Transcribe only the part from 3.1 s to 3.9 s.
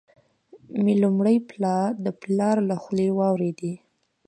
واروېدې،